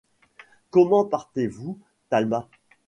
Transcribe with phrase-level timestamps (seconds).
[0.71, 1.77] Comment partez-vous,
[2.09, 2.47] Talma?